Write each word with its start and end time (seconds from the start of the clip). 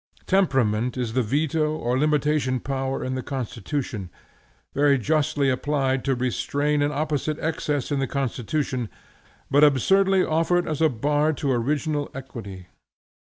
Temperament 0.25 0.97
is 0.97 1.13
the 1.13 1.21
veto 1.21 1.75
or 1.75 1.95
limitation 1.99 2.59
power 2.59 3.03
in 3.03 3.13
the 3.13 3.21
constitution, 3.21 4.09
very 4.73 4.97
justly 4.97 5.47
applied 5.47 6.03
to 6.05 6.15
restrain 6.15 6.81
an 6.81 6.91
opposite 6.91 7.37
excess 7.39 7.91
in 7.91 7.99
the 7.99 8.07
constitution, 8.07 8.89
but 9.51 9.63
absurdly 9.63 10.25
offered 10.25 10.67
as 10.67 10.81
a 10.81 10.89
bar 10.89 11.33
to 11.33 11.51
original 11.51 12.09
equity. 12.15 12.65